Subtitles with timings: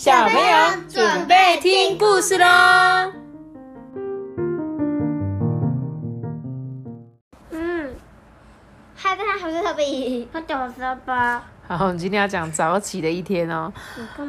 [0.00, 3.12] 小朋友准备听故事喽！
[7.50, 7.90] 嗯，
[8.96, 11.42] 嗨，大家好，我是特比，我九十八。
[11.68, 13.70] 好，我们今天要讲早起的一天哦。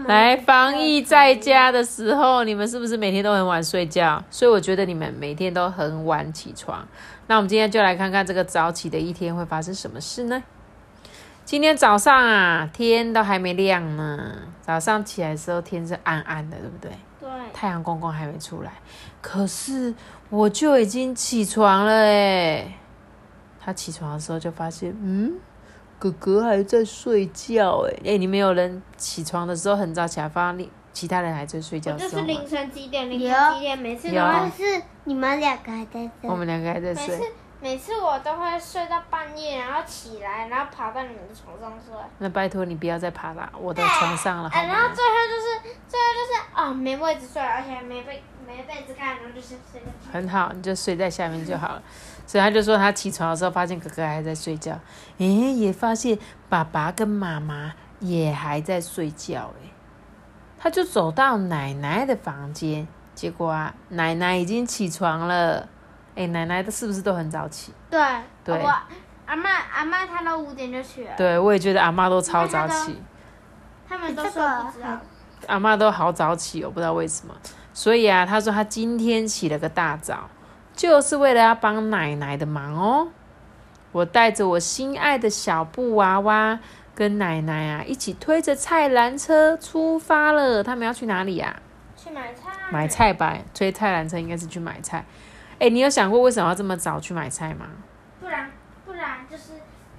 [0.07, 4.21] 来，防疫在家的时候，你们是不是每天都很晚睡觉？
[4.29, 6.86] 所以我觉得你们每天都很晚起床。
[7.28, 10.43] 那我们今天就来看看这个早起的一天会发生什么事呢？
[11.52, 14.37] 今天早上啊，天都还没亮呢。
[14.61, 16.89] 早上起来的时候，天是暗暗的，对不对？
[17.19, 18.71] 对，太阳公公还没出来，
[19.19, 19.93] 可是
[20.29, 22.65] 我就已经起床了哎。
[23.59, 25.33] 他起床的时候就发现，嗯，
[26.00, 32.28] 哥哥还在睡觉哎哎，你们有人起床的时候很早起来，发现其他人还在睡觉我的时候吗？
[32.30, 33.09] 就是凌晨几点？
[33.09, 33.78] 凌晨几点？
[33.78, 34.16] 每次都
[34.56, 37.20] 是你们两个还在睡我们两个还在睡，
[37.61, 41.94] 每次我都会睡到半夜，然后起来，然后爬到你们的床上睡。
[42.17, 44.94] 那拜托你不要再爬到我的床上了好啊，然后吗？
[44.95, 51.84] 最后就是最后就是啊、没位置睡，而且没被没被子盖，然后就是睡在很好，你就睡在下面就好了。
[52.26, 54.80] 所以他就说他起床的时候发现哥哥还在睡觉，
[55.20, 56.17] 诶，也发现
[56.50, 59.70] 爸爸跟妈妈也还在睡觉，诶，
[60.58, 65.70] 他就走到奶奶的房间，结果啊，奶奶已经起床了。
[66.16, 67.73] 诶，奶奶的是不是都很早起？
[67.90, 68.00] 对
[68.44, 68.73] 对我
[69.26, 73.02] 阿妈阿妈她都五点就起了，对，我也觉得阿妈都超早起。
[73.88, 74.32] 他们都说
[74.64, 75.00] 不知道。
[75.48, 77.34] 阿妈都好早起哦，我不知道为什么。
[77.73, 80.30] 所以啊，她说她今天起了个大早，
[80.73, 83.08] 就是为了要帮奶奶的忙哦。
[83.92, 86.59] 我带着我心爱的小布娃娃
[86.94, 90.64] 跟奶奶啊一起推着菜篮车出发了。
[90.64, 91.59] 他们要去哪里呀、
[91.98, 95.04] 去买菜，买菜吧，推菜篮车应该是去买菜。
[95.62, 97.67] 哎，你有想过为什么要这么早去买菜吗？
[98.20, 98.50] 不然
[98.84, 99.52] 不然就是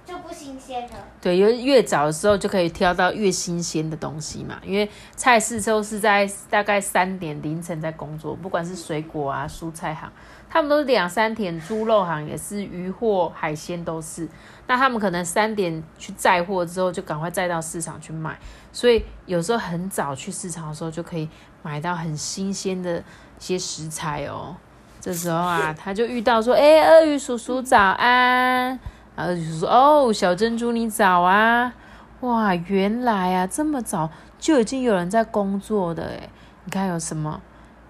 [0.05, 0.97] 就不新鲜了。
[1.21, 4.59] 对，因为越早的时候就可以挑到越新鲜的东西嘛。
[4.65, 10.11] 因为菜市都是在大概三点凌晨在工作，不管是水果啊、蔬菜行，
[10.51, 14.29] 他们都是两三点；猪肉行也是，鱼货、海鲜都是。
[14.67, 18.37] 那他们可能三点去载货之后，就赶快载到市场去卖。
[18.73, 21.29] 所以有时候很早去市场的时候，就可以
[21.63, 23.05] 买到很新鲜的一
[23.39, 24.57] 些食材哦。
[25.03, 28.79] 这时候啊，他就遇到说：“哎、鳄鱼叔叔早安。”
[29.17, 31.75] 然后就说：“哦，小珍珠你早啊！
[32.21, 34.09] 哇，原来啊这么早
[34.39, 36.31] 就已经有人在工作的诶
[36.65, 37.43] 你看有什么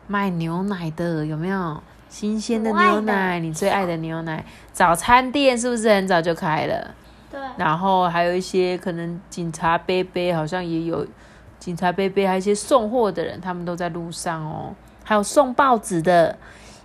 [0.06, 1.83] 卖牛奶的有没有？
[2.09, 4.45] 新鲜的牛奶，你最爱的牛奶。
[4.72, 6.95] 早餐店是不是很早就开了？
[7.31, 11.06] 对，然后还有一些可能警察杯杯好像也有
[11.59, 14.75] 警察杯杯，还有一些送货的人，他们都在路上哦。
[15.05, 16.37] 还有送报纸的，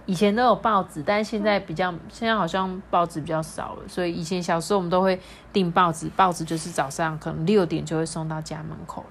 [0.08, 5.20] 以前都有报纸，但是现在比较现在好像报纸比较少了，所以以前小时候我们都会
[5.52, 9.10] 订报纸，报纸就是早上可能六点就会送到家门口了。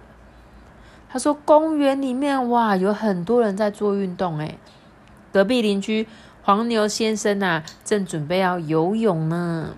[1.09, 4.59] 他说公园里面哇有很多人在做运动诶，
[5.33, 6.09] 隔壁邻居
[6.43, 9.77] 黄牛先生啊正准备要游泳呢。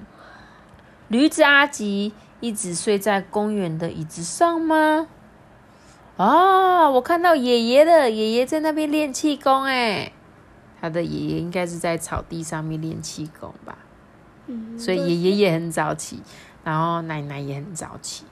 [1.08, 5.08] 驴子阿吉一直睡在公园的椅子上吗？
[6.16, 10.12] 哦，我看到爷爷了，爷爷在那边练气功哎。
[10.81, 13.78] 他的爷爷应该是在草地上面练气功吧，
[14.47, 16.22] 嗯所以爷爷也很早起，
[16.65, 18.25] 然后奶奶也很早起。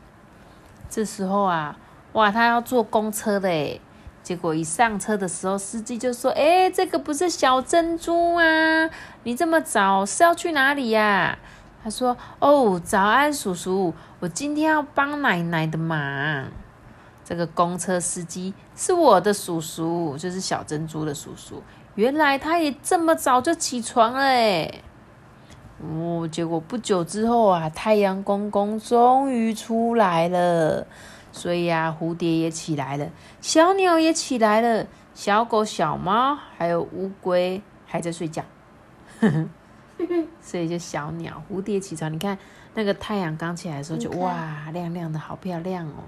[0.88, 1.76] 这时候啊，
[2.12, 3.80] 哇，他要坐公车的哎，
[4.22, 8.88] 结果一上车的时候，司机就说：“哎，这个不是小珍珠啊，
[9.24, 11.38] 你这么早是要去哪里呀、
[11.82, 16.46] 他说：“哦，早安，叔叔，我今天要帮奶奶的忙。”
[17.24, 21.60] 这个公车司机是我的叔叔，就是小珍珠的叔叔。
[21.96, 24.82] 原来他也这么早就起床了诶！
[25.82, 30.86] 哦，结果不久之后啊，太阳公公终于出来了，
[31.32, 33.08] 所以啊，蝴蝶也起来了，
[33.40, 38.42] 小鸟也起来了，小狗、小猫还有乌龟还在睡觉。
[40.40, 42.38] 所以就小鸟、蝴蝶起床，你看
[42.74, 46.04] 那个太阳刚起来的时候就哇亮亮的，好漂亮哦！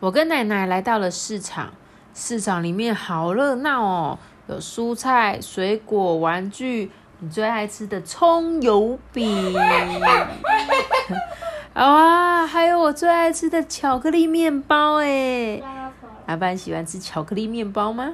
[0.00, 1.72] 我跟奶奶来到了市场，
[2.14, 9.54] 市场里面好热闹哦，有蔬菜、水果、玩具，你最爱吃的葱油饼，
[11.72, 15.62] 啊，还有我最爱吃的巧克力面包哎！
[16.26, 18.12] 阿班喜欢吃巧克力面包吗？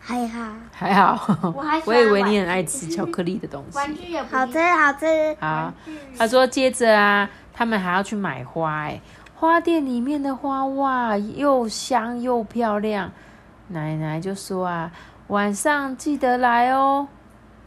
[0.00, 3.76] 还好，还好，我还我以为你很爱吃巧克力的东西。
[3.76, 5.36] 玩具也好吃好吃。
[5.38, 5.72] 好，
[6.16, 8.98] 他说接着啊，他们还要去买花哎，
[9.40, 13.12] 花店里面的花哇，又香又漂亮。
[13.68, 14.90] 奶奶就说啊，
[15.28, 17.06] 晚上记得来哦。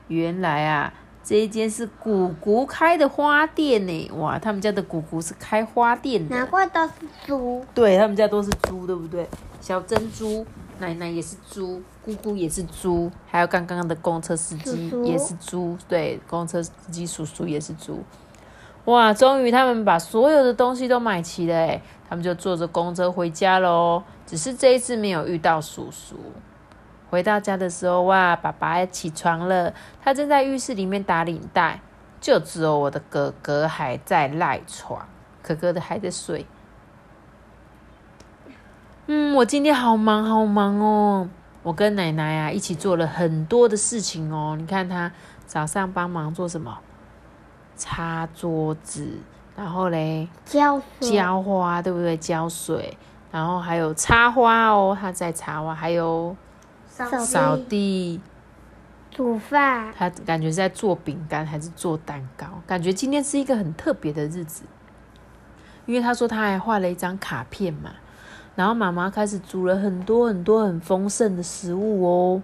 [0.09, 6.93] 原来啊，这一间是姑姑开的花店呢，哇，他们家的姑姑是开花店的，难怪都是
[7.25, 7.65] 猪。
[7.73, 9.25] 对他们家都是猪，对不对？
[9.61, 10.45] 小珍珠
[10.79, 18.03] 奶奶也是猪，姑姑也是猪，还有刚刚的公车司机也是猪，对，公车司机叔叔也是猪。
[18.85, 24.01] 哇，终于他们把所有的东西都买齐了，哎，他们就坐着公车回家喽。
[24.25, 26.15] 只是这一次没有遇到叔叔。
[27.09, 31.81] 回到家的时候，哇，爸爸起床了，他正在浴室里面打领带，
[32.19, 35.07] 就只有我的哥哥还在赖床，
[35.43, 36.47] 哥哥的还在睡。
[39.07, 41.29] 嗯，我今天好忙好忙哦，
[41.63, 44.55] 我跟奶奶啊一起做了很多的事情哦。
[44.57, 45.11] 你看他
[45.45, 46.79] 早上帮忙做什么？
[47.81, 49.17] 擦桌子，
[49.55, 51.11] 然后嘞浇水。
[51.11, 52.15] 浇花，对不对？
[52.15, 52.95] 浇水，
[53.31, 56.35] 然后还有插花哦，他在插花，还有
[56.85, 57.57] 扫。
[57.57, 58.21] 地。
[59.09, 59.91] 煮饭。
[59.97, 62.45] 他感觉是在做饼干还是做蛋糕？
[62.67, 64.63] 感觉今天是一个很特别的日子，
[65.87, 67.91] 因为他说他还画了一张卡片嘛，
[68.55, 72.41] 然后妈妈开始煮了很多很多很丰盛的食物哦，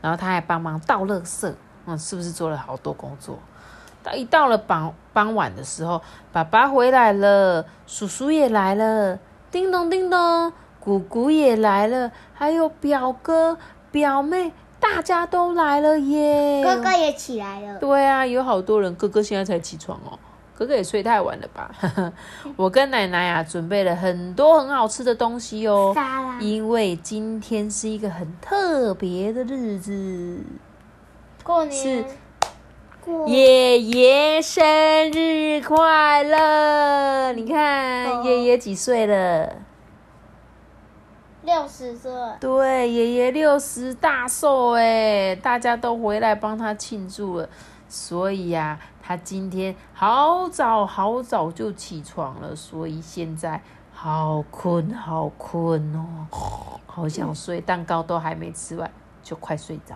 [0.00, 1.52] 然后他还帮忙倒垃圾，
[1.86, 3.36] 嗯，是不是做了好多工作？
[4.06, 6.00] 到一到了傍傍晚的时候，
[6.32, 9.18] 爸爸回来了，叔叔也来了，
[9.50, 13.58] 叮咚叮咚，姑姑也来了，还有表哥、
[13.90, 16.62] 表妹，大家都来了耶！
[16.62, 17.80] 哥哥也起来了。
[17.80, 20.16] 对啊，有好多人，哥哥现在才起床哦，
[20.54, 21.74] 哥哥也睡太晚了吧？
[22.54, 25.92] 我跟奶奶啊准备了很多很好吃的东西哦，
[26.38, 30.38] 因为今天是一个很特别的日子，
[31.42, 32.12] 过年过
[33.26, 34.64] 爷爷生
[35.12, 37.32] 日快乐！
[37.34, 39.54] 你看哦爷爷几岁了？
[41.42, 42.10] 六十岁，
[42.40, 47.48] 对，爷爷六十大寿哎，大家都回来帮他庆祝了，
[47.88, 53.62] 所以呀、他今天好早好早就起床了，所以现在
[53.92, 56.26] 好困好困哦，
[56.86, 58.90] 好想睡，蛋糕都还没吃完
[59.22, 59.94] 就快睡着。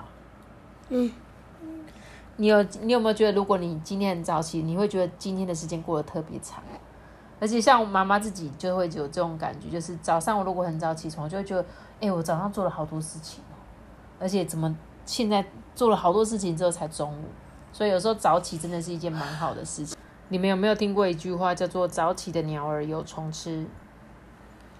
[0.90, 1.10] 嗯，
[2.40, 6.64] 你有你有没有觉得，如果你今天很早起，你会觉得今天的时间过得特别长？
[7.38, 11.62] 而且像我妈妈自己就会有这种感觉，就是早上我如果很早起床，就会觉得，
[12.00, 13.60] 哎、我早上做了好多事情哦，
[14.18, 15.44] 而且怎么现在
[15.74, 17.24] 做了好多事情之后才中午，
[17.74, 19.98] 所以有时候早起真的是一件蛮好的事情。
[20.30, 23.66] 你们有没有听过一句话叫做“早起的鸟儿有虫吃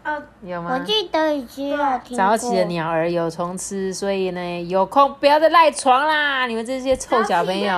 [0.04, 0.22] 哦，”？
[0.42, 0.72] 有吗？
[0.74, 2.16] 我记得已经有听过。
[2.16, 6.46] 早起的鸟儿有虫吃，所以呢，有空不要再赖床啦！
[6.48, 7.72] 你们这些臭小朋友。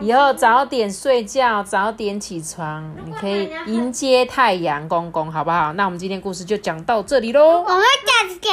[0.00, 5.72] 以后早点睡觉，早点起床，你可以迎接太阳公公，好不好？
[5.74, 8.52] 那我们今天故事就讲到这里喽，我们下次见，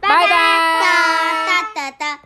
[0.00, 0.82] 拜拜哒
[1.46, 2.22] 哒哒哒。